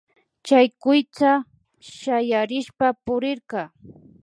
Chay 0.45 0.67
kuytsa 0.81 1.31
shayarishpa 1.97 2.87
purirka 3.03 3.61